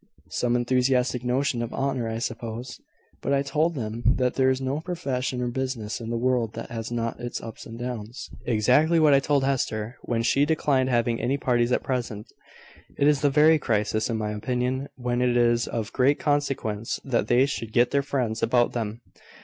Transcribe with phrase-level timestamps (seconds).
[0.31, 2.79] Some enthusiastic notion of honour, I suppose.
[3.21, 6.71] But I told them that there is no profession or business in the world that
[6.71, 11.21] has not its ups and downs." "Exactly what I told Hester, when she declined having
[11.21, 12.25] any parties at present
[12.97, 17.45] in the very crisis, in my opinion, when it is of great consequence that they
[17.45, 19.01] should get their friends about them.